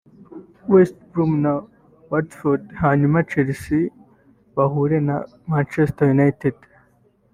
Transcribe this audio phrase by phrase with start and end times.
[0.71, 1.53] West Brom na
[2.09, 3.83] Watford hanyuma Chelsea
[4.55, 5.15] bahure na
[5.51, 6.07] Manchester
[6.41, 6.67] City